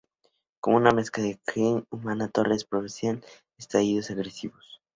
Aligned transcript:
Como 0.61 0.77
una 0.77 0.89
mezcla 0.89 1.21
de 1.23 1.39
Klingon 1.45 1.85
y 1.91 1.95
humana, 1.95 2.27
Torres 2.27 2.63
era 2.63 2.69
propensa 2.69 3.07
a 3.11 3.19
estallidos 3.59 4.09
agresivos. 4.09 4.81